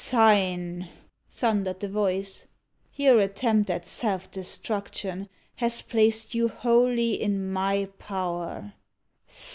"Sign!" 0.03 0.87
thundered 1.29 1.79
the 1.81 1.87
voice. 1.87 2.47
"Your 2.95 3.19
attempt 3.19 3.69
at 3.69 3.85
self 3.85 4.31
destruction 4.31 5.29
has 5.57 5.83
placed 5.83 6.33
you 6.33 6.47
wholly 6.47 7.11
in 7.21 7.53
my 7.53 7.87
power. 7.99 8.73